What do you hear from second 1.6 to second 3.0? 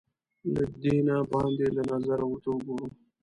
له نظره ورته وګورو